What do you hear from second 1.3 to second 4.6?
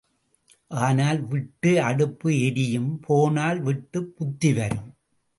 விட்டு அடுப்பு எரியும் போனால் விட்டுப் புத்தி